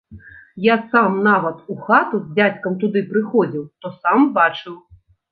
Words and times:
Я 0.67 0.75
сам 0.93 1.17
нават 1.25 1.59
у 1.73 1.75
хату 1.89 2.21
з 2.21 2.27
дзядзькам 2.37 2.77
туды 2.83 3.03
прыходзіў, 3.11 3.63
то 3.85 3.91
сам 3.99 4.25
бачыў. 4.39 4.75